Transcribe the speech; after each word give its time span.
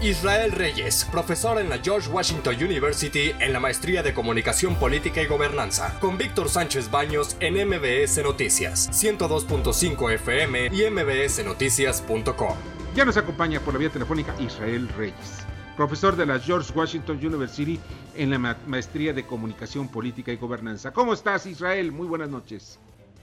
Israel 0.00 0.52
Reyes, 0.52 1.08
profesor 1.10 1.60
en 1.60 1.68
la 1.68 1.78
George 1.78 2.08
Washington 2.08 2.54
University 2.54 3.32
en 3.40 3.52
la 3.52 3.58
maestría 3.58 4.00
de 4.00 4.14
Comunicación 4.14 4.76
Política 4.76 5.20
y 5.20 5.26
Gobernanza, 5.26 5.98
con 5.98 6.16
Víctor 6.16 6.48
Sánchez 6.48 6.88
Baños 6.88 7.36
en 7.40 7.54
MBS 7.54 8.22
Noticias, 8.22 8.88
102.5 8.92 10.12
FM 10.14 10.66
y 10.66 10.88
mbsnoticias.com. 10.88 12.56
Ya 12.94 13.04
nos 13.04 13.16
acompaña 13.16 13.58
por 13.58 13.74
la 13.74 13.80
vía 13.80 13.90
telefónica 13.90 14.36
Israel 14.38 14.88
Reyes, 14.96 15.44
profesor 15.76 16.14
de 16.14 16.26
la 16.26 16.38
George 16.38 16.72
Washington 16.76 17.18
University 17.20 17.80
en 18.14 18.30
la 18.30 18.56
maestría 18.68 19.12
de 19.12 19.26
Comunicación 19.26 19.88
Política 19.88 20.30
y 20.30 20.36
Gobernanza. 20.36 20.92
¿Cómo 20.92 21.12
estás, 21.12 21.44
Israel? 21.44 21.90
Muy 21.90 22.06
buenas 22.06 22.28
noches. 22.28 22.78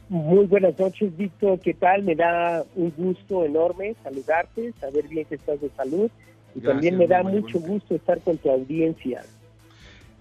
Muy 0.09 0.45
buenas 0.45 0.77
noches, 0.77 1.15
Víctor. 1.15 1.57
¿Qué 1.61 1.73
tal? 1.73 2.03
Me 2.03 2.15
da 2.15 2.65
un 2.75 2.93
gusto 2.97 3.45
enorme 3.45 3.95
saludarte, 4.03 4.73
saber 4.81 5.07
bien 5.07 5.25
que 5.25 5.35
estás 5.35 5.61
de 5.61 5.69
salud 5.69 6.11
y 6.55 6.61
también 6.61 6.97
me 6.97 7.07
da 7.07 7.21
mucho 7.21 7.59
gusto 7.59 7.95
estar 7.95 8.19
con 8.21 8.37
tu 8.37 8.49
audiencia. 8.49 9.23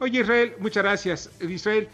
Oye 0.01 0.21
Israel, 0.21 0.55
muchas 0.59 0.83
gracias. 0.83 1.31
Israel, 1.41 1.89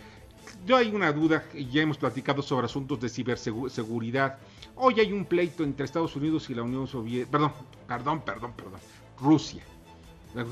yo 0.67 0.77
hay 0.77 0.89
una 0.95 1.13
duda, 1.13 1.45
ya 1.55 1.83
hemos 1.83 1.99
platicado 1.99 2.43
sobre 2.43 2.67
asuntos 2.67 3.01
de 3.01 3.09
ciberseguridad. 3.09 4.39
Hoy 4.77 4.99
hay 4.99 5.13
un 5.13 5.27
pleito 5.27 5.63
entre 5.63 5.85
Estados 5.85 6.17
Unidos 6.17 6.49
y 6.49 6.55
la 6.55 6.63
Unión 6.63 6.87
Soviética, 6.87 7.31
perdón, 7.31 7.53
perdón, 7.87 8.23
perdón, 8.23 8.53
perdón, 8.57 8.81
Rusia, 9.21 9.63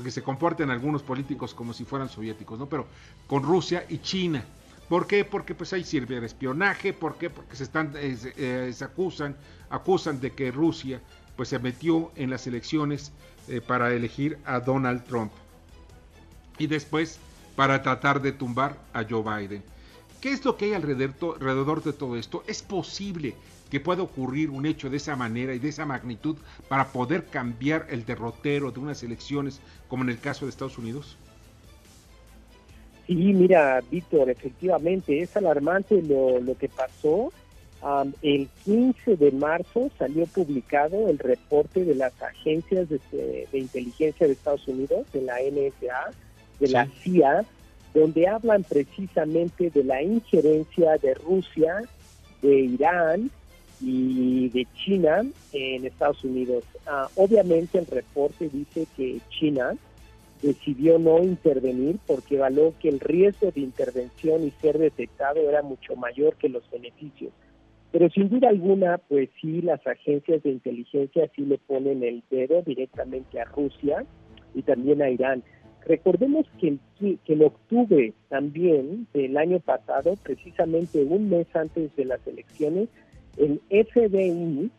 que 0.03 0.11
se 0.11 0.21
comporten 0.21 0.69
algunos 0.69 1.01
políticos 1.01 1.55
como 1.55 1.73
si 1.73 1.83
fueran 1.83 2.09
soviéticos, 2.09 2.59
¿no? 2.59 2.67
Pero 2.67 2.85
con 3.27 3.43
Rusia 3.43 3.85
y 3.89 3.97
China. 3.99 4.43
¿Por 4.87 5.05
qué? 5.05 5.23
Porque 5.23 5.53
pues 5.53 5.71
hay 5.73 5.81
espionaje. 5.81 6.93
¿por 6.93 7.15
qué? 7.17 7.29
Porque 7.29 7.55
se 7.55 7.63
están, 7.63 7.93
eh, 7.95 8.17
eh, 8.37 8.71
se 8.73 8.83
acusan, 8.83 9.35
acusan 9.69 10.19
de 10.19 10.31
que 10.31 10.51
Rusia 10.51 10.99
pues 11.39 11.47
se 11.47 11.59
metió 11.59 12.11
en 12.17 12.29
las 12.29 12.47
elecciones 12.47 13.13
eh, 13.47 13.61
para 13.61 13.93
elegir 13.93 14.37
a 14.43 14.59
Donald 14.59 15.05
Trump 15.05 15.31
y 16.57 16.67
después 16.67 17.17
para 17.55 17.81
tratar 17.81 18.21
de 18.21 18.33
tumbar 18.33 18.75
a 18.91 19.05
Joe 19.09 19.23
Biden. 19.23 19.63
¿Qué 20.19 20.33
es 20.33 20.43
lo 20.43 20.57
que 20.57 20.65
hay 20.65 20.73
alrededor, 20.73 21.81
de 21.81 21.93
todo 21.93 22.17
esto? 22.17 22.43
¿Es 22.45 22.61
posible 22.61 23.35
que 23.71 23.79
pueda 23.79 24.03
ocurrir 24.03 24.49
un 24.49 24.65
hecho 24.65 24.89
de 24.89 24.97
esa 24.97 25.15
manera 25.15 25.53
y 25.53 25.59
de 25.59 25.69
esa 25.69 25.85
magnitud 25.85 26.35
para 26.67 26.91
poder 26.91 27.27
cambiar 27.27 27.87
el 27.89 28.05
derrotero 28.05 28.73
de 28.73 28.81
unas 28.81 29.01
elecciones 29.03 29.61
como 29.87 30.03
en 30.03 30.09
el 30.09 30.19
caso 30.19 30.43
de 30.43 30.49
Estados 30.49 30.77
Unidos? 30.77 31.15
Sí, 33.07 33.15
mira, 33.15 33.79
Víctor, 33.89 34.29
efectivamente 34.29 35.21
es 35.21 35.37
alarmante 35.37 36.01
lo, 36.01 36.41
lo 36.41 36.57
que 36.57 36.67
pasó 36.67 37.31
el 38.21 38.49
15 38.65 39.15
de 39.15 39.31
marzo 39.31 39.89
salió 39.97 40.25
publicado 40.25 41.07
el 41.07 41.17
reporte 41.17 41.85
de 41.85 41.95
las 41.95 42.13
agencias 42.21 42.89
de, 42.89 43.47
inteligencia 43.53 44.27
de 44.27 44.33
Estados 44.33 44.67
Unidos, 44.67 45.07
de 45.13 45.21
la 45.21 45.35
NSA, 45.39 46.11
de 46.59 46.67
la 46.67 46.87
CIA, 47.01 47.45
donde 47.93 48.27
hablan 48.27 48.63
precisamente 48.63 49.69
de 49.69 49.83
la 49.83 50.01
injerencia 50.01 50.97
de 50.97 51.13
Rusia, 51.13 51.81
de 52.41 52.59
Irán 52.59 53.31
y 53.81 54.49
de 54.49 54.67
China 54.75 55.25
en 55.53 55.85
Estados 55.85 56.23
Unidos. 56.23 56.65
Ah, 56.85 57.07
obviamente 57.15 57.79
el 57.79 57.87
reporte 57.87 58.49
dice 58.49 58.87
que 58.97 59.19
China 59.29 59.75
decidió 60.41 60.99
no 60.99 61.23
intervenir 61.23 61.97
porque 62.05 62.35
evaluó 62.35 62.73
que 62.79 62.89
el 62.89 62.99
riesgo 62.99 63.51
de 63.51 63.61
intervención 63.61 64.45
y 64.45 64.51
ser 64.61 64.77
detectado 64.77 65.39
era 65.39 65.61
mucho 65.61 65.95
mayor 65.95 66.35
que 66.35 66.49
los 66.49 66.69
beneficios. 66.69 67.31
Pero 67.91 68.09
sin 68.09 68.29
duda 68.29 68.49
alguna, 68.49 68.97
pues 68.97 69.29
sí, 69.41 69.61
las 69.61 69.85
agencias 69.87 70.43
de 70.43 70.51
inteligencia 70.51 71.29
sí 71.35 71.41
le 71.41 71.57
ponen 71.57 72.03
el 72.03 72.23
dedo 72.29 72.61
directamente 72.61 73.39
a 73.39 73.45
Rusia 73.45 74.05
y 74.53 74.61
también 74.61 75.01
a 75.01 75.09
Irán. 75.09 75.43
Recordemos 75.85 76.45
que, 76.59 76.77
en 76.99 77.43
octubre 77.43 78.13
también 78.27 79.07
del 79.13 79.37
año 79.37 79.59
pasado, 79.59 80.15
precisamente 80.21 81.03
un 81.03 81.29
mes 81.29 81.47
antes 81.55 81.95
de 81.95 82.05
las 82.05 82.25
elecciones, 82.27 82.89
el 83.37 83.59
FBI 83.69 84.69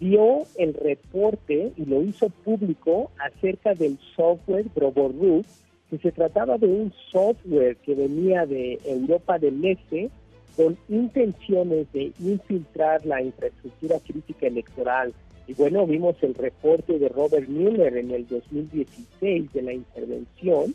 dio 0.00 0.42
el 0.58 0.74
reporte 0.74 1.72
y 1.76 1.84
lo 1.86 2.02
hizo 2.02 2.28
público 2.28 3.10
acerca 3.18 3.74
del 3.74 3.96
software 4.16 4.66
Roboroof, 4.74 5.46
que 5.88 5.98
se 5.98 6.12
trataba 6.12 6.58
de 6.58 6.66
un 6.66 6.92
software 7.10 7.76
que 7.76 7.94
venía 7.94 8.44
de 8.44 8.78
Europa 8.84 9.38
del 9.38 9.64
Este 9.64 10.10
con 10.56 10.76
intenciones 10.88 11.90
de 11.92 12.12
infiltrar 12.20 13.04
la 13.04 13.22
infraestructura 13.22 13.98
crítica 14.00 14.46
electoral. 14.46 15.12
Y 15.46 15.54
bueno, 15.54 15.86
vimos 15.86 16.16
el 16.22 16.34
reporte 16.34 16.98
de 16.98 17.08
Robert 17.08 17.48
Mueller 17.48 17.96
en 17.96 18.10
el 18.10 18.26
2016 18.26 19.52
de 19.52 19.62
la 19.62 19.72
intervención 19.72 20.74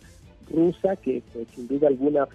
rusa 0.52 0.96
que 0.96 1.22
pues, 1.34 1.48
sin 1.56 1.68
duda 1.68 1.88
alguna 1.88 2.28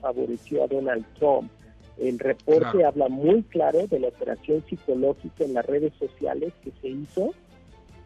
favoreció 0.00 0.64
a 0.64 0.66
Donald 0.66 1.04
Trump. 1.18 1.50
El 1.98 2.18
reporte 2.18 2.84
habla 2.84 3.08
muy 3.08 3.42
claro 3.44 3.86
de 3.86 4.00
la 4.00 4.08
operación 4.08 4.62
psicológica 4.68 5.44
en 5.44 5.54
las 5.54 5.64
redes 5.64 5.92
sociales 5.98 6.52
que 6.62 6.70
se 6.82 6.88
hizo 6.88 7.32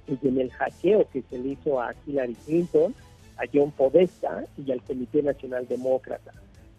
y 0.07 0.29
en 0.29 0.41
el 0.41 0.51
hackeo 0.51 1.09
que 1.13 1.23
se 1.23 1.39
le 1.39 1.51
hizo 1.51 1.81
a 1.81 1.95
Hillary 2.07 2.35
Clinton, 2.47 2.95
a 3.37 3.45
John 3.53 3.71
Podesta 3.73 4.45
y 4.65 4.71
al 4.71 4.83
Comité 4.83 5.23
Nacional 5.23 5.67
Demócrata. 5.67 6.33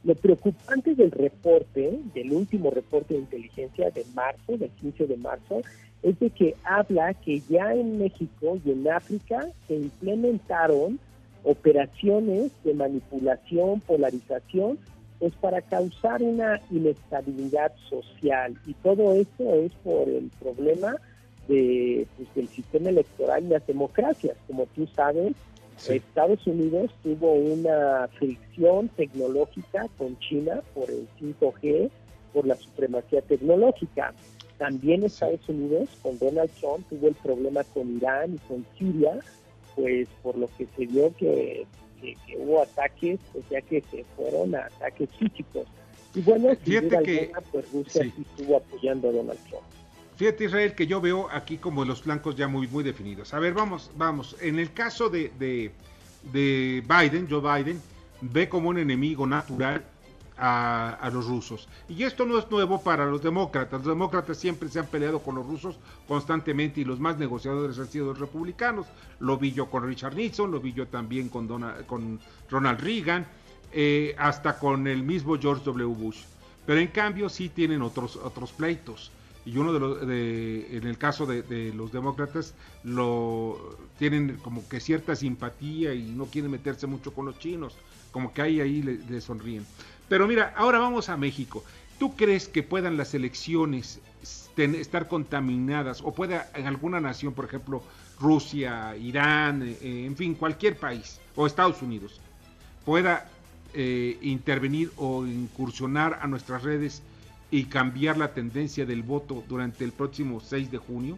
Lo 0.03 0.15
preocupante 0.15 0.95
del 0.95 1.11
reporte, 1.11 1.99
del 2.13 2.33
último 2.33 2.71
reporte 2.71 3.13
de 3.13 3.19
inteligencia 3.19 3.91
de 3.91 4.03
marzo, 4.15 4.57
del 4.57 4.69
15 4.69 5.05
de 5.05 5.17
marzo, 5.17 5.61
es 6.01 6.19
de 6.19 6.31
que 6.31 6.55
habla 6.63 7.13
que 7.13 7.41
ya 7.49 7.73
en 7.73 7.99
México 7.99 8.59
y 8.65 8.71
en 8.71 8.89
África 8.89 9.47
se 9.67 9.75
implementaron 9.75 10.99
operaciones 11.43 12.51
de 12.63 12.73
manipulación, 12.73 13.79
polarización, 13.81 14.79
pues 15.19 15.33
para 15.35 15.61
causar 15.61 16.23
una 16.23 16.59
inestabilidad 16.71 17.71
social. 17.87 18.57
Y 18.65 18.73
todo 18.75 19.13
esto 19.13 19.53
es 19.53 19.71
por 19.83 20.09
el 20.09 20.31
problema 20.39 20.95
de, 21.47 22.07
pues, 22.17 22.33
del 22.33 22.47
sistema 22.49 22.89
electoral 22.89 23.43
y 23.43 23.49
las 23.49 23.67
democracias. 23.67 24.35
Como 24.47 24.65
tú 24.67 24.87
sabes, 24.87 25.33
Estados 25.89 26.45
Unidos 26.45 26.91
tuvo 27.03 27.33
una 27.33 28.07
fricción 28.19 28.89
tecnológica 28.89 29.87
con 29.97 30.17
China 30.19 30.61
por 30.73 30.89
el 30.89 31.07
5G, 31.19 31.89
por 32.33 32.45
la 32.45 32.55
supremacía 32.55 33.21
tecnológica. 33.21 34.13
También 34.57 35.03
Estados 35.03 35.47
Unidos 35.49 35.89
con 36.01 36.19
Donald 36.19 36.51
Trump 36.59 36.87
tuvo 36.89 37.07
el 37.07 37.15
problema 37.15 37.63
con 37.63 37.97
Irán 37.97 38.35
y 38.35 38.37
con 38.47 38.65
Siria, 38.77 39.19
pues 39.75 40.07
por 40.21 40.37
lo 40.37 40.47
que 40.57 40.67
se 40.77 40.85
vio 40.85 41.15
que, 41.17 41.65
hubo 42.37 42.61
ataques, 42.61 43.19
pues 43.31 43.43
ya 43.49 43.61
que 43.61 43.81
se 43.89 44.03
fueron 44.15 44.53
a 44.55 44.65
ataques 44.65 45.09
físicos. 45.17 45.65
Y 46.13 46.21
bueno, 46.21 46.49
sin 46.63 46.89
duda 46.89 47.01
que, 47.01 47.31
pues 47.51 47.71
Rusia 47.71 48.03
estuvo 48.03 48.57
apoyando 48.57 49.09
a 49.09 49.11
Donald 49.13 49.39
Trump. 49.49 49.63
Fíjate 50.21 50.43
Israel 50.43 50.75
que 50.75 50.85
yo 50.85 51.01
veo 51.01 51.27
aquí 51.31 51.57
como 51.57 51.83
los 51.83 52.03
flancos 52.03 52.35
ya 52.35 52.47
muy, 52.47 52.67
muy 52.67 52.83
definidos. 52.83 53.33
A 53.33 53.39
ver, 53.39 53.55
vamos, 53.55 53.89
vamos. 53.97 54.35
En 54.39 54.59
el 54.59 54.71
caso 54.71 55.09
de, 55.09 55.31
de, 55.39 56.83
Biden, 56.87 57.27
Joe 57.27 57.41
Biden, 57.41 57.81
ve 58.21 58.47
como 58.47 58.69
un 58.69 58.77
enemigo 58.77 59.25
natural 59.25 59.83
a, 60.37 61.09
los 61.11 61.25
rusos. 61.25 61.67
Y 61.89 62.03
esto 62.03 62.27
no 62.27 62.37
es 62.37 62.51
nuevo 62.51 62.83
para 62.83 63.07
los 63.07 63.23
demócratas. 63.23 63.79
Los 63.79 63.87
demócratas 63.87 64.37
siempre 64.37 64.69
se 64.69 64.77
han 64.77 64.85
peleado 64.85 65.23
con 65.23 65.33
los 65.33 65.47
rusos 65.47 65.79
constantemente 66.07 66.81
y 66.81 66.85
los 66.85 66.99
más 66.99 67.17
negociadores 67.17 67.79
han 67.79 67.87
sido 67.87 68.05
los 68.05 68.19
republicanos. 68.19 68.85
Lo 69.19 69.39
vi 69.39 69.53
yo 69.53 69.71
con 69.71 69.87
Richard 69.87 70.13
Nixon, 70.13 70.51
lo 70.51 70.59
vi 70.59 70.71
yo 70.71 70.85
también 70.85 71.29
con, 71.29 71.47
con 71.87 72.19
Ronald 72.47 72.79
Reagan, 72.79 73.25
eh, 73.71 74.13
hasta 74.19 74.59
con 74.59 74.85
el 74.85 75.01
mismo 75.01 75.39
George 75.39 75.63
W. 75.65 75.95
Bush. 75.95 76.19
Pero 76.67 76.79
en 76.79 76.89
cambio 76.89 77.27
sí 77.27 77.49
tienen 77.49 77.81
otros, 77.81 78.17
otros 78.17 78.51
pleitos 78.51 79.11
y 79.45 79.57
uno 79.57 79.73
de 79.73 79.79
los 79.79 80.07
de, 80.07 80.77
en 80.77 80.85
el 80.85 80.97
caso 80.97 81.25
de, 81.25 81.73
los 81.75 81.91
demócratas 81.91 82.53
lo 82.83 83.77
tienen 83.97 84.37
como 84.43 84.67
que 84.67 84.79
cierta 84.79 85.15
simpatía 85.15 85.93
y 85.93 86.03
no 86.03 86.25
quieren 86.25 86.51
meterse 86.51 86.87
mucho 86.87 87.13
con 87.13 87.25
los 87.25 87.39
chinos 87.39 87.75
como 88.11 88.33
que 88.33 88.41
ahí 88.41 88.61
ahí 88.61 88.81
le, 88.81 89.21
sonríen. 89.21 89.65
Pero 90.09 90.27
mira 90.27 90.53
ahora 90.55 90.79
vamos 90.79 91.09
a 91.09 91.17
México. 91.17 91.63
Tú 91.97 92.15
crees 92.15 92.47
que 92.47 92.63
puedan 92.63 92.97
las 92.97 93.13
elecciones 93.13 93.99
estar 94.57 95.07
contaminadas 95.07 96.01
o 96.01 96.13
pueda 96.13 96.51
en 96.53 96.67
alguna 96.67 96.99
nación 96.99 97.33
por 97.33 97.45
ejemplo 97.45 97.81
Rusia 98.19 98.95
Irán 98.97 99.63
eh, 99.63 100.05
en 100.05 100.15
fin 100.15 100.35
cualquier 100.35 100.77
país 100.77 101.19
o 101.35 101.47
Estados 101.47 101.81
Unidos 101.81 102.19
pueda 102.85 103.27
eh, 103.73 104.19
intervenir 104.21 104.91
o 104.97 105.25
incursionar 105.25 106.19
a 106.21 106.27
nuestras 106.27 106.61
redes 106.63 107.01
y 107.51 107.65
cambiar 107.65 108.17
la 108.17 108.33
tendencia 108.33 108.85
del 108.85 109.03
voto 109.03 109.43
durante 109.47 109.83
el 109.83 109.91
próximo 109.91 110.39
6 110.39 110.71
de 110.71 110.77
junio? 110.77 111.17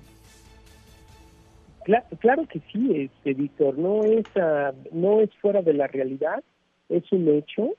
Claro, 2.19 2.47
que 2.47 2.61
sí, 2.71 2.91
este, 2.95 3.33
Víctor, 3.33 3.77
no 3.77 4.03
es, 4.03 4.25
ah, 4.37 4.73
no 4.91 5.19
es 5.19 5.29
fuera 5.41 5.61
de 5.61 5.73
la 5.73 5.87
realidad, 5.87 6.41
es 6.87 7.03
un 7.11 7.27
hecho, 7.27 7.71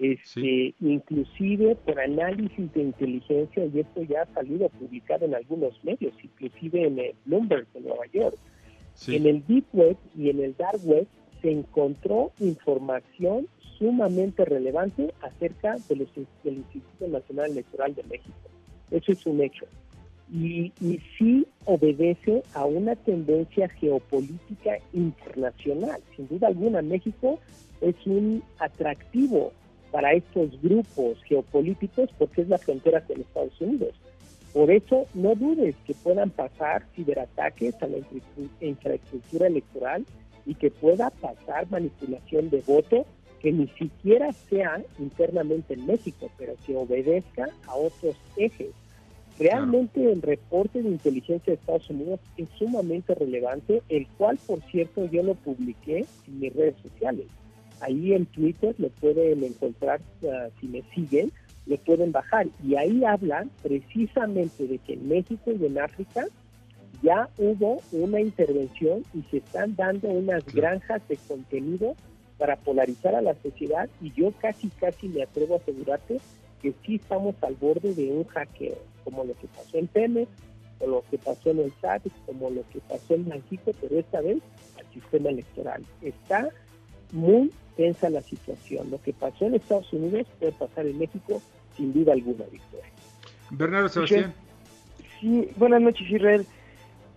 este, 0.00 0.74
inclusive 0.80 1.76
por 1.76 2.00
análisis 2.00 2.72
de 2.74 2.82
inteligencia, 2.82 3.64
y 3.64 3.80
esto 3.80 4.02
ya 4.02 4.22
ha 4.22 4.34
salido 4.34 4.68
publicado 4.70 5.24
en 5.24 5.36
algunos 5.36 5.72
medios, 5.84 6.12
inclusive 6.22 6.86
en 6.86 6.98
el 6.98 7.14
Bloomberg 7.24 7.66
de 7.72 7.80
Nueva 7.80 8.06
York. 8.12 8.36
En 9.08 9.26
el 9.26 9.44
Deep 9.46 9.64
Web 9.72 9.96
y 10.16 10.30
en 10.30 10.40
el 10.40 10.56
Dark 10.56 10.80
Web 10.84 11.06
se 11.40 11.50
encontró 11.50 12.32
información 12.40 13.46
sumamente 13.84 14.46
relevante 14.46 15.12
acerca 15.20 15.76
de 15.90 15.96
los, 15.96 16.08
del 16.42 16.54
Instituto 16.54 17.06
Nacional 17.06 17.50
Electoral 17.50 17.94
de 17.94 18.02
México. 18.04 18.32
Eso 18.90 19.12
es 19.12 19.26
un 19.26 19.42
hecho. 19.42 19.66
Y, 20.32 20.72
y 20.80 20.98
sí 21.18 21.46
obedece 21.66 22.42
a 22.54 22.64
una 22.64 22.96
tendencia 22.96 23.68
geopolítica 23.68 24.78
internacional. 24.94 26.00
Sin 26.16 26.28
duda 26.28 26.46
alguna, 26.46 26.80
México 26.80 27.38
es 27.82 27.94
un 28.06 28.42
atractivo 28.58 29.52
para 29.90 30.14
estos 30.14 30.58
grupos 30.62 31.22
geopolíticos 31.24 32.08
porque 32.18 32.40
es 32.40 32.48
la 32.48 32.56
frontera 32.56 33.02
con 33.02 33.20
Estados 33.20 33.60
Unidos. 33.60 33.94
Por 34.54 34.70
eso 34.70 35.04
no 35.12 35.34
dudes 35.34 35.76
que 35.86 35.92
puedan 35.92 36.30
pasar 36.30 36.86
ciberataques 36.96 37.74
a 37.82 37.86
la 37.86 37.98
infraestructura 38.62 39.48
electoral 39.48 40.06
y 40.46 40.54
que 40.54 40.70
pueda 40.70 41.10
pasar 41.10 41.70
manipulación 41.70 42.48
de 42.48 42.62
voto 42.66 43.04
que 43.44 43.52
ni 43.52 43.68
siquiera 43.78 44.32
sea 44.32 44.82
internamente 44.98 45.74
en 45.74 45.84
México, 45.84 46.30
pero 46.38 46.54
que 46.66 46.74
obedezca 46.74 47.50
a 47.66 47.76
otros 47.76 48.16
ejes. 48.38 48.70
Realmente 49.38 50.10
el 50.10 50.22
reporte 50.22 50.82
de 50.82 50.88
inteligencia 50.88 51.52
de 51.52 51.58
Estados 51.58 51.90
Unidos 51.90 52.20
es 52.38 52.48
sumamente 52.56 53.14
relevante, 53.14 53.82
el 53.90 54.06
cual, 54.16 54.38
por 54.46 54.62
cierto, 54.70 55.04
yo 55.10 55.22
lo 55.22 55.34
publiqué 55.34 56.06
en 56.26 56.40
mis 56.40 56.54
redes 56.54 56.76
sociales. 56.82 57.26
Ahí 57.80 58.14
en 58.14 58.24
Twitter 58.24 58.74
lo 58.78 58.88
pueden 58.88 59.44
encontrar, 59.44 60.00
ah, 60.26 60.48
si 60.58 60.66
me 60.66 60.80
siguen, 60.94 61.30
lo 61.66 61.76
pueden 61.76 62.12
bajar. 62.12 62.46
Y 62.66 62.76
ahí 62.76 63.04
hablan 63.04 63.50
precisamente 63.62 64.66
de 64.66 64.78
que 64.78 64.94
en 64.94 65.06
México 65.06 65.50
y 65.52 65.66
en 65.66 65.78
África 65.78 66.24
ya 67.02 67.28
hubo 67.36 67.82
una 67.92 68.22
intervención 68.22 69.02
y 69.12 69.20
se 69.30 69.36
están 69.38 69.76
dando 69.76 70.08
unas 70.08 70.46
granjas 70.46 71.06
de 71.08 71.18
contenido 71.28 71.94
para 72.38 72.56
polarizar 72.56 73.14
a 73.14 73.22
la 73.22 73.34
sociedad 73.42 73.88
y 74.00 74.12
yo 74.12 74.32
casi, 74.40 74.68
casi 74.68 75.08
me 75.08 75.22
atrevo 75.22 75.54
a 75.54 75.58
asegurarte 75.58 76.20
que 76.60 76.74
sí 76.84 76.96
estamos 76.96 77.34
al 77.42 77.54
borde 77.54 77.94
de 77.94 78.10
un 78.10 78.24
hackeo, 78.24 78.78
como 79.04 79.24
lo 79.24 79.34
que 79.34 79.46
pasó 79.48 79.78
en 79.78 79.86
Pemex, 79.86 80.30
o 80.80 80.86
lo 80.86 81.04
que 81.10 81.18
pasó 81.18 81.50
en 81.50 81.60
el 81.60 81.72
SAT, 81.80 82.06
como 82.26 82.50
lo 82.50 82.68
que 82.70 82.80
pasó 82.80 83.14
en 83.14 83.28
México, 83.28 83.72
pero 83.80 83.98
esta 83.98 84.20
vez 84.20 84.38
al 84.78 84.92
sistema 84.92 85.28
electoral. 85.28 85.84
Está 86.02 86.48
muy 87.12 87.52
tensa 87.76 88.10
la 88.10 88.22
situación. 88.22 88.90
Lo 88.90 89.00
que 89.00 89.12
pasó 89.12 89.46
en 89.46 89.54
Estados 89.54 89.92
Unidos 89.92 90.26
puede 90.38 90.52
pasar 90.52 90.86
en 90.86 90.98
México 90.98 91.40
sin 91.76 91.92
duda 91.92 92.12
alguna, 92.12 92.44
Victoria. 92.50 92.90
Bernardo 93.50 93.88
Sebastián. 93.88 94.32
Sí, 95.20 95.50
buenas 95.56 95.82
noches, 95.82 96.08
Israel. 96.10 96.46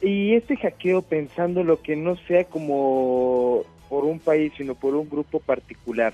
Y 0.02 0.36
este 0.36 0.56
hackeo 0.58 1.02
pensando 1.02 1.64
lo 1.64 1.82
que 1.82 1.96
no 1.96 2.16
sea 2.28 2.44
como 2.44 3.64
por 3.90 4.06
un 4.06 4.20
país, 4.20 4.54
sino 4.58 4.76
por 4.76 4.96
un 4.96 5.10
grupo 5.10 5.40
particular, 5.40 6.14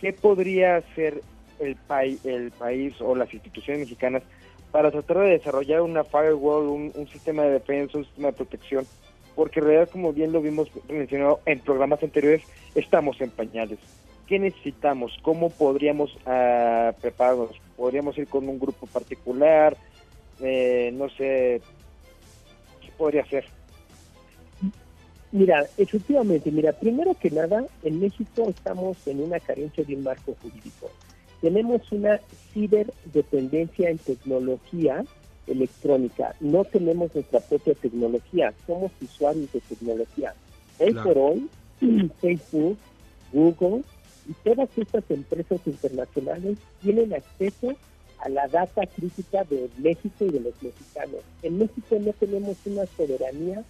¿qué 0.00 0.12
podría 0.12 0.76
hacer 0.76 1.22
el, 1.58 1.76
país 1.76 2.24
el 2.24 2.50
país 2.52 2.94
o 3.00 3.14
las 3.14 3.32
instituciones 3.34 3.80
mexicanas 3.80 4.22
para 4.70 4.90
tratar 4.90 5.18
de 5.18 5.30
desarrollar 5.30 5.82
una 5.82 6.04
firewall, 6.04 6.68
un, 6.68 7.08
sistema 7.08 7.42
de 7.42 7.52
defensa, 7.52 7.98
un 7.98 8.04
sistema 8.04 8.28
de 8.28 8.34
protección? 8.34 8.86
Porque 9.34 9.60
en 9.60 9.66
realidad, 9.66 9.90
como 9.90 10.12
bien 10.12 10.32
lo 10.32 10.40
vimos 10.40 10.68
mencionado 10.88 11.40
en 11.46 11.60
programas 11.60 12.02
anteriores, 12.02 12.42
estamos 12.74 13.20
en 13.20 13.30
pañales. 13.30 13.78
¿Qué 14.26 14.38
necesitamos? 14.38 15.18
¿Cómo 15.22 15.50
podríamos 15.50 16.14
uh, 16.26 16.92
prepararnos? 17.00 17.50
¿Podríamos 17.76 18.16
ir 18.16 18.28
con 18.28 18.48
un 18.48 18.60
grupo 18.60 18.86
particular? 18.86 19.76
Eh, 20.40 20.90
no 20.94 21.08
sé, 21.10 21.60
¿qué 22.80 22.90
podría 22.96 23.24
ser? 23.26 23.44
Mira, 25.32 25.64
efectivamente, 25.78 26.50
mira, 26.50 26.72
primero 26.72 27.14
que 27.14 27.30
nada, 27.30 27.64
en 27.84 28.00
México 28.00 28.48
estamos 28.48 28.96
en 29.06 29.20
una 29.20 29.38
carencia 29.38 29.84
de 29.84 29.94
un 29.94 30.02
marco 30.02 30.34
jurídico. 30.42 30.90
Tenemos 31.40 31.90
una 31.92 32.20
ciberdependencia 32.52 33.90
en 33.90 33.98
tecnología 33.98 35.04
electrónica. 35.46 36.34
No 36.40 36.64
tenemos 36.64 37.14
nuestra 37.14 37.40
propia 37.40 37.74
tecnología, 37.74 38.52
somos 38.66 38.90
usuarios 39.00 39.52
de 39.52 39.60
tecnología. 39.60 40.34
Hoy 40.78 40.94
por 40.94 41.16
hoy, 41.16 41.48
Facebook, 42.20 42.78
Google 43.32 43.82
y 44.28 44.32
todas 44.44 44.68
estas 44.76 45.04
empresas 45.10 45.60
internacionales 45.64 46.58
tienen 46.82 47.14
acceso 47.14 47.74
a 48.18 48.28
la 48.28 48.48
data 48.48 48.86
crítica 48.86 49.44
de 49.44 49.70
México 49.78 50.24
y 50.24 50.30
de 50.30 50.40
los 50.40 50.62
mexicanos. 50.62 51.20
En 51.42 51.58
México 51.58 51.96
no 52.00 52.12
tenemos 52.14 52.56
una 52.66 52.84
soberanía 52.96 53.64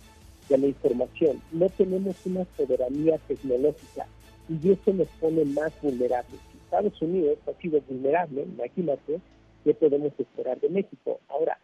de 0.50 0.58
la 0.58 0.66
información, 0.66 1.40
no 1.52 1.68
tenemos 1.70 2.16
una 2.26 2.44
soberanía 2.56 3.18
tecnológica 3.28 4.06
y 4.48 4.72
eso 4.72 4.92
nos 4.92 5.08
pone 5.20 5.44
más 5.44 5.72
vulnerables. 5.80 6.40
Si 6.50 6.58
Estados 6.58 7.00
Unidos 7.00 7.38
ha 7.46 7.60
sido 7.62 7.80
vulnerable, 7.88 8.42
imagínate, 8.42 9.20
¿qué 9.64 9.74
podemos 9.74 10.12
esperar 10.18 10.60
de 10.60 10.68
México? 10.68 11.20
Ahora, 11.28 11.56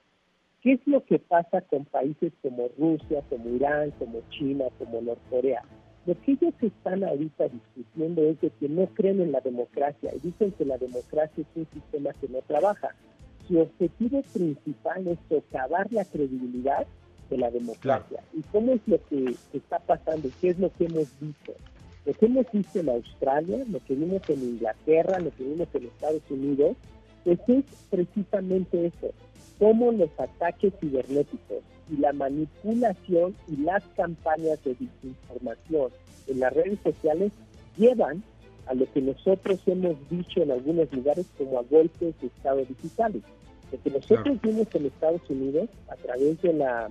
¿qué 0.62 0.74
es 0.74 0.80
lo 0.86 1.04
que 1.04 1.18
pasa 1.18 1.62
con 1.62 1.84
países 1.84 2.32
como 2.42 2.68
Rusia, 2.78 3.22
como 3.28 3.48
Irán, 3.50 3.90
como 3.98 4.20
China, 4.30 4.66
como 4.78 5.02
Norcorea? 5.02 5.62
Lo 6.06 6.14
que 6.22 6.32
ellos 6.32 6.54
están 6.62 7.02
ahorita 7.02 7.48
discutiendo 7.48 8.22
es 8.22 8.40
de 8.40 8.50
que 8.50 8.68
no 8.68 8.86
creen 8.94 9.20
en 9.20 9.32
la 9.32 9.40
democracia 9.40 10.12
y 10.14 10.20
dicen 10.20 10.52
que 10.52 10.64
la 10.64 10.78
democracia 10.78 11.42
es 11.42 11.56
un 11.56 11.66
sistema 11.74 12.12
que 12.12 12.28
no 12.28 12.38
trabaja. 12.42 12.94
Su 13.48 13.58
objetivo 13.58 14.22
principal 14.32 15.08
es 15.08 15.18
socavar 15.28 15.92
la 15.92 16.04
credibilidad 16.04 16.86
de 17.31 17.38
la 17.38 17.50
democracia. 17.50 18.23
¿Y 18.32 18.43
cómo 18.52 18.73
es 18.73 18.81
lo 18.87 18.99
que 19.08 19.34
está 19.52 19.78
pasando? 19.78 20.28
¿Qué 20.40 20.50
es 20.50 20.58
lo 20.58 20.70
que 20.73 20.84
hemos 20.87 21.08
visto? 21.20 21.52
Lo 22.05 22.12
que 22.14 22.26
hemos 22.26 22.46
visto 22.52 22.78
en 22.78 22.88
Australia, 22.88 23.64
lo 23.69 23.81
que 23.84 23.94
vimos 23.94 24.23
en 24.28 24.43
Inglaterra, 24.43 25.19
lo 25.19 25.31
que 25.31 25.43
vimos 25.43 25.69
en 25.75 25.84
Estados 25.87 26.23
Unidos, 26.31 26.76
pues 27.25 27.40
es 27.49 27.64
precisamente 27.90 28.87
eso, 28.87 29.11
cómo 29.58 29.90
los 29.90 30.11
ataques 30.19 30.73
cibernéticos 30.81 31.62
y 31.90 31.96
la 31.96 32.12
manipulación 32.12 33.34
y 33.49 33.56
las 33.56 33.82
campañas 33.96 34.62
de 34.64 34.76
desinformación 34.79 35.90
en 36.29 36.40
las 36.40 36.52
redes 36.52 36.79
sociales 36.84 37.32
llevan 37.76 38.22
a 38.67 38.75
lo 38.75 38.90
que 38.93 39.00
nosotros 39.00 39.61
hemos 39.67 39.96
dicho 40.08 40.43
en 40.43 40.50
algunos 40.50 40.93
lugares 40.93 41.26
como 41.38 41.58
a 41.58 41.62
golpes 41.62 42.14
de 42.20 42.26
Estado 42.26 42.64
digitales. 42.64 43.22
Lo 43.72 43.82
que 43.82 43.90
nosotros 43.90 44.40
vimos 44.43 44.69
en 44.75 44.87
Estados 44.87 45.22
Unidos 45.29 45.69
a 45.88 45.96
través 45.96 46.40
de 46.43 46.52
la 46.52 46.90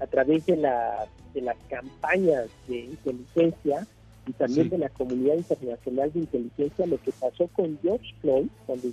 a 0.00 0.06
través 0.06 0.46
de 0.46 0.56
la 0.56 1.06
de 1.34 1.42
las 1.42 1.56
campañas 1.68 2.48
de 2.66 2.78
inteligencia 2.80 3.86
y 4.26 4.32
también 4.32 4.68
de 4.68 4.78
la 4.78 4.88
comunidad 4.90 5.36
internacional 5.36 6.12
de 6.12 6.20
inteligencia, 6.20 6.86
lo 6.86 7.00
que 7.00 7.12
pasó 7.12 7.46
con 7.48 7.78
George 7.80 8.14
Floyd, 8.20 8.48
cuando 8.66 8.88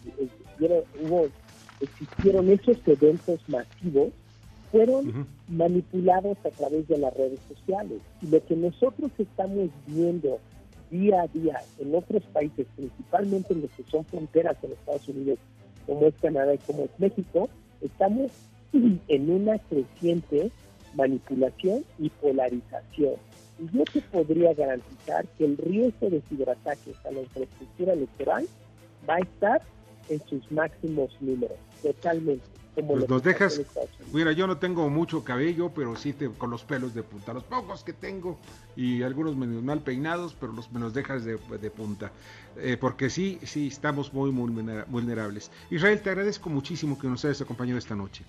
hubo, 1.03 1.27
existieron 1.81 2.49
esos 2.49 2.77
eventos 2.85 3.39
masivos, 3.47 4.09
fueron 4.71 5.27
manipulados 5.49 6.37
a 6.45 6.49
través 6.49 6.87
de 6.87 6.97
las 6.97 7.13
redes 7.15 7.39
sociales. 7.49 7.99
Y 8.21 8.27
lo 8.27 8.45
que 8.45 8.55
nosotros 8.55 9.11
estamos 9.17 9.69
viendo 9.87 10.39
día 10.89 11.21
a 11.21 11.27
día 11.27 11.61
en 11.79 11.95
otros 11.95 12.23
países, 12.31 12.65
principalmente 12.75 13.53
en 13.53 13.61
los 13.61 13.71
que 13.71 13.83
son 13.83 14.05
fronteras 14.05 14.55
en 14.63 14.71
Estados 14.71 15.07
Unidos, 15.09 15.39
como 15.85 16.07
es 16.07 16.13
Canadá 16.21 16.53
y 16.53 16.59
como 16.59 16.83
es 16.83 16.91
México, 16.97 17.49
estamos 17.81 18.31
en 18.73 19.29
una 19.29 19.59
creciente 19.59 20.51
manipulación 20.95 21.85
y 21.99 22.09
polarización. 22.09 23.15
Y 23.59 23.77
yo 23.77 23.83
te 23.85 24.01
podría 24.01 24.53
garantizar 24.53 25.25
que 25.37 25.45
el 25.45 25.57
riesgo 25.57 26.09
de 26.09 26.21
ciberataques 26.29 26.95
a 27.05 27.11
la 27.11 27.21
infraestructura 27.21 27.93
electoral 27.93 28.47
va 29.09 29.15
a 29.15 29.19
estar 29.19 29.61
en 30.09 30.21
sus 30.27 30.51
máximos 30.51 31.09
números, 31.21 31.57
totalmente. 31.81 32.55
Pues 32.75 33.07
nos 33.07 33.23
dejas, 33.23 33.61
mira, 34.11 34.33
yo 34.33 34.47
no 34.47 34.57
tengo 34.57 34.89
mucho 34.89 35.23
cabello, 35.23 35.71
pero 35.73 35.95
sí 35.95 36.11
te, 36.11 36.29
con 36.29 36.49
los 36.49 36.65
pelos 36.65 36.93
de 36.93 37.03
punta, 37.03 37.33
los 37.33 37.43
pocos 37.43 37.85
que 37.85 37.93
tengo 37.93 38.37
y 38.75 39.01
algunos 39.01 39.37
menos 39.37 39.63
mal 39.63 39.79
peinados, 39.79 40.35
pero 40.37 40.51
los, 40.51 40.69
me 40.73 40.81
los 40.81 40.93
dejas 40.93 41.23
de, 41.23 41.37
punta, 41.37 42.11
eh, 42.57 42.75
porque 42.75 43.09
sí, 43.09 43.39
sí, 43.43 43.67
estamos 43.67 44.13
muy, 44.13 44.31
muy 44.31 44.51
vulnerables. 44.87 45.51
Israel, 45.69 46.01
te 46.01 46.09
agradezco 46.09 46.49
muchísimo 46.49 46.99
que 46.99 47.07
nos 47.07 47.23
hayas 47.23 47.39
acompañado 47.39 47.79
esta 47.79 47.95
noche. 47.95 48.25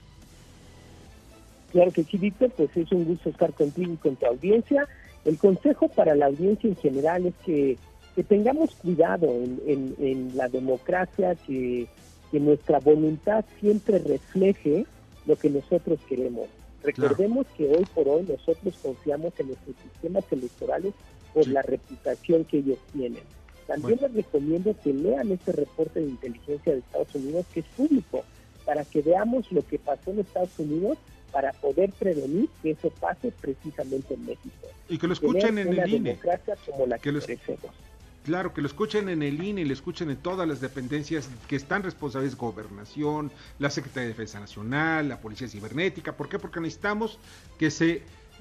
Claro 1.76 1.92
que 1.92 2.04
sí, 2.04 2.16
Víctor, 2.16 2.50
pues 2.56 2.74
es 2.74 2.90
un 2.90 3.04
gusto 3.04 3.28
estar 3.28 3.52
contigo 3.52 3.92
y 3.92 3.96
con 3.96 4.16
tu 4.16 4.24
audiencia. 4.24 4.88
El 5.26 5.36
consejo 5.36 5.88
para 5.88 6.14
la 6.14 6.26
audiencia 6.26 6.68
en 6.68 6.76
general 6.76 7.26
es 7.26 7.34
que, 7.44 7.76
que 8.14 8.22
tengamos 8.22 8.74
cuidado 8.76 9.26
en, 9.26 9.60
en, 9.66 9.94
en 9.98 10.36
la 10.36 10.48
democracia, 10.48 11.34
que 11.46 11.86
que 12.30 12.40
nuestra 12.40 12.78
voluntad 12.80 13.44
siempre 13.60 13.98
refleje 13.98 14.86
lo 15.26 15.36
que 15.36 15.50
nosotros 15.50 15.98
queremos. 16.08 16.46
Recordemos 16.82 17.46
que 17.56 17.66
hoy 17.66 17.84
por 17.94 18.08
hoy 18.08 18.24
nosotros 18.28 18.74
confiamos 18.82 19.32
en 19.38 19.48
nuestros 19.48 19.76
sistemas 19.82 20.24
electorales 20.30 20.94
por 21.34 21.46
la 21.48 21.62
reputación 21.62 22.44
que 22.44 22.58
ellos 22.58 22.78
tienen. 22.92 23.22
También 23.66 23.98
les 24.00 24.14
recomiendo 24.14 24.74
que 24.82 24.92
lean 24.92 25.32
este 25.32 25.52
reporte 25.52 26.00
de 26.00 26.06
inteligencia 26.06 26.72
de 26.72 26.78
Estados 26.78 27.14
Unidos 27.14 27.46
que 27.52 27.60
es 27.60 27.66
público, 27.76 28.24
para 28.64 28.84
que 28.84 29.02
veamos 29.02 29.50
lo 29.50 29.66
que 29.66 29.78
pasó 29.78 30.10
en 30.10 30.20
Estados 30.20 30.58
Unidos 30.58 30.98
para 31.36 31.52
poder 31.52 31.92
prevenir 31.92 32.48
que 32.62 32.70
eso 32.70 32.88
pase 32.98 33.30
precisamente 33.30 34.14
en 34.14 34.24
México. 34.24 34.68
Y 34.88 34.96
que 34.96 35.06
lo 35.06 35.12
escuchen 35.12 35.58
en 35.58 35.68
el 35.68 35.92
INE. 35.92 36.18
como 36.64 36.86
la 36.86 36.98
que, 36.98 37.12
Claro, 38.24 38.54
que 38.54 38.62
lo 38.62 38.66
escuchen 38.66 39.10
en 39.10 39.22
el 39.22 39.44
INE 39.44 39.60
y 39.60 39.64
lo 39.66 39.74
escuchen 39.74 40.08
en 40.08 40.16
todas 40.16 40.48
las 40.48 40.62
dependencias 40.62 41.28
que 41.46 41.56
están 41.56 41.82
responsables, 41.82 42.38
gobernación, 42.38 43.30
la 43.58 43.68
Secretaría 43.68 44.04
de 44.04 44.14
Defensa 44.14 44.40
Nacional, 44.40 45.10
la 45.10 45.20
Policía 45.20 45.46
Cibernética. 45.46 46.16
¿Por 46.16 46.30
qué? 46.30 46.38
Porque 46.38 46.58
necesitamos 46.58 47.18
que 47.58 47.70
se 47.70 48.00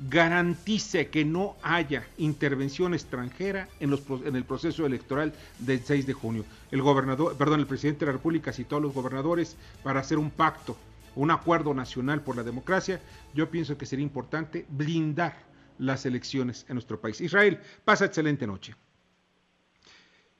garantice 0.09 1.07
que 1.07 1.25
no 1.25 1.57
haya 1.63 2.07
intervención 2.17 2.93
extranjera 2.93 3.67
en, 3.81 3.89
los, 3.89 4.03
en 4.25 4.37
el 4.37 4.45
proceso 4.45 4.85
electoral 4.85 5.33
del 5.59 5.83
6 5.83 6.07
de 6.07 6.13
junio. 6.13 6.45
El 6.71 6.81
gobernador, 6.81 7.35
perdón, 7.35 7.59
el 7.59 7.67
presidente 7.67 8.05
de 8.05 8.05
la 8.05 8.13
República 8.13 8.53
citó 8.53 8.77
a 8.77 8.79
los 8.79 8.93
gobernadores 8.93 9.57
para 9.83 9.99
hacer 9.99 10.17
un 10.17 10.31
pacto, 10.31 10.77
un 11.15 11.31
acuerdo 11.31 11.73
nacional 11.73 12.21
por 12.21 12.35
la 12.35 12.43
democracia. 12.43 12.99
Yo 13.33 13.49
pienso 13.49 13.77
que 13.77 13.85
sería 13.85 14.03
importante 14.03 14.65
blindar 14.69 15.35
las 15.77 16.05
elecciones 16.05 16.65
en 16.69 16.75
nuestro 16.75 16.99
país. 16.99 17.21
Israel, 17.21 17.59
pasa 17.83 18.05
excelente 18.05 18.47
noche. 18.47 18.73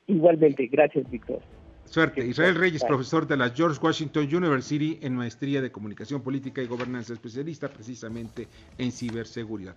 Igualmente, 0.06 0.66
gracias, 0.66 1.10
Víctor. 1.10 1.40
Suerte. 1.84 2.26
Israel 2.26 2.56
Reyes, 2.56 2.84
profesor 2.84 3.26
de 3.26 3.36
la 3.36 3.50
George 3.50 3.78
Washington 3.80 4.24
University 4.24 4.98
en 5.02 5.14
maestría 5.14 5.62
de 5.62 5.70
comunicación 5.70 6.20
política 6.20 6.60
y 6.60 6.66
gobernanza, 6.66 7.12
especialista 7.12 7.68
precisamente 7.68 8.48
en 8.76 8.90
ciberseguridad. 8.90 9.76